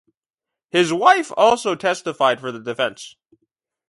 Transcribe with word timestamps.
His 0.71 0.91
wife 0.91 1.31
also 1.37 1.75
testified 1.75 2.39
for 2.39 2.51
the 2.51 2.59
defense. 2.59 3.17